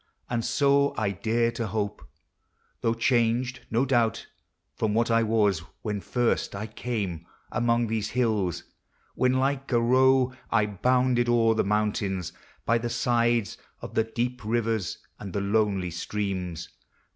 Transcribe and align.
And 0.31 0.43
so 0.43 0.95
I 0.97 1.11
dare 1.11 1.51
to 1.51 1.67
hope, 1.67 2.01
Though 2.81 2.95
changed, 2.95 3.59
no 3.69 3.85
doubt, 3.85 4.25
iron, 4.81 4.95
what 4.95 5.11
I 5.11 5.21
was 5.21 5.59
When 5.83 6.01
first 6.01 6.55
I 6.55 6.65
came 6.65 7.27
among 7.51 7.85
these 7.85 8.09
hills; 8.09 8.63
when 9.13 9.33
like 9.33 9.71
a 9.71 9.79
roe 9.79 10.33
I 10.49 10.65
bounded 10.65 11.29
o'er 11.29 11.53
the 11.53 11.63
mountains, 11.63 12.33
by 12.65 12.79
the 12.79 12.89
sides 12.89 13.59
Of 13.79 13.93
the 13.93 14.03
dee!> 14.03 14.35
rivers, 14.43 14.97
and 15.19 15.33
the 15.33 15.41
lonely 15.41 15.91
streams. 15.91 16.69